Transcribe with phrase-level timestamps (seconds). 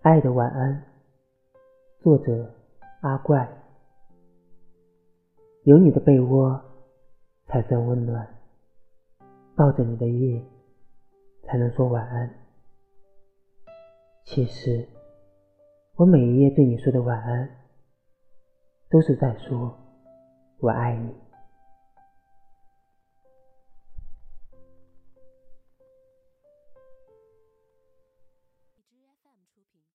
[0.00, 0.84] 爱的晚安。
[2.00, 2.54] 作者
[3.00, 3.48] 阿怪。
[5.64, 6.60] 有你的被窝
[7.46, 8.38] 才算温暖。
[9.56, 10.40] 抱着你的夜
[11.42, 12.32] 才能说晚安。
[14.24, 14.86] 其实
[15.96, 17.50] 我每一夜对你说的晚安
[18.88, 19.76] 都是在说
[20.60, 21.28] 我爱你。